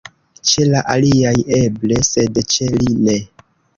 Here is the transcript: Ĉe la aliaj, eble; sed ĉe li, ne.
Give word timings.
Ĉe 0.51 0.63
la 0.69 0.79
aliaj, 0.93 1.33
eble; 1.57 1.99
sed 2.13 2.41
ĉe 2.55 2.71
li, 2.77 2.91
ne. 3.09 3.19